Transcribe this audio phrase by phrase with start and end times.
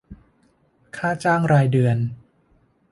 [0.97, 1.97] ค่าจ้างรายเดือน